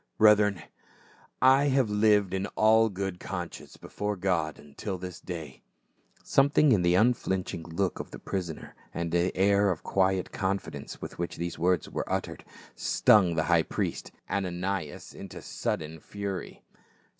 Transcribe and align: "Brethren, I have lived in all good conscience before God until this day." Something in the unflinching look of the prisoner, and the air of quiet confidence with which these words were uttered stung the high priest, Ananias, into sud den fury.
"Brethren, 0.17 0.63
I 1.43 1.65
have 1.65 1.91
lived 1.91 2.33
in 2.33 2.47
all 2.55 2.89
good 2.89 3.19
conscience 3.19 3.77
before 3.77 4.15
God 4.15 4.57
until 4.57 4.97
this 4.97 5.19
day." 5.19 5.61
Something 6.23 6.71
in 6.71 6.81
the 6.81 6.95
unflinching 6.95 7.61
look 7.61 7.99
of 7.99 8.09
the 8.09 8.17
prisoner, 8.17 8.73
and 8.95 9.11
the 9.11 9.31
air 9.37 9.69
of 9.69 9.83
quiet 9.83 10.31
confidence 10.31 11.03
with 11.03 11.19
which 11.19 11.35
these 11.37 11.59
words 11.59 11.87
were 11.87 12.11
uttered 12.11 12.43
stung 12.75 13.35
the 13.35 13.43
high 13.43 13.61
priest, 13.61 14.11
Ananias, 14.27 15.13
into 15.13 15.39
sud 15.39 15.81
den 15.81 15.99
fury. 15.99 16.63